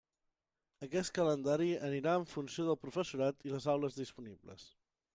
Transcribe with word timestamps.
Aquest 0.87 1.13
calendari 1.17 1.69
anirà 1.89 2.15
en 2.21 2.27
funció 2.33 2.67
del 2.71 2.81
professorat 2.87 3.49
i 3.51 3.57
les 3.57 3.71
aules 3.75 4.03
disponibles. 4.03 4.71